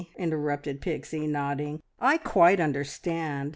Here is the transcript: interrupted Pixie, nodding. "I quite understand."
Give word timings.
interrupted 0.17 0.81
Pixie, 0.81 1.27
nodding. 1.27 1.79
"I 1.99 2.17
quite 2.17 2.59
understand." 2.59 3.49